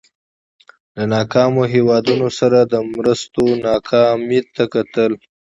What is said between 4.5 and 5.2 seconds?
ته کتل.